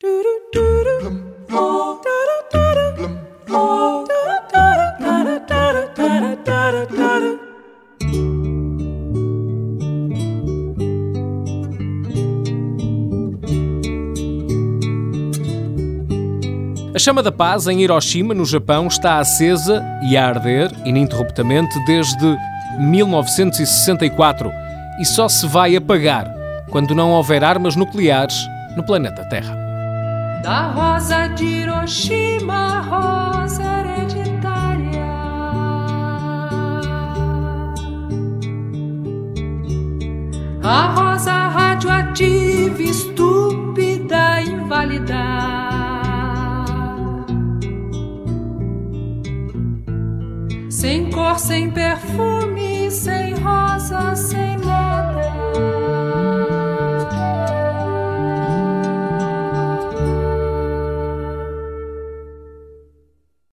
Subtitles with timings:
[0.00, 0.06] A
[17.00, 22.38] chama da paz em Hiroshima, no Japão, está acesa e a arder ininterruptamente desde
[22.78, 24.48] 1964
[25.00, 26.32] e só se vai apagar
[26.70, 28.46] quando não houver armas nucleares
[28.76, 29.67] no planeta Terra.
[30.42, 35.04] Da rosa de Hiroshima, rosa hereditária.
[40.62, 45.58] A rosa radioativa, estúpida, invalidada.
[50.78, 52.37] sem cor, sem perfume,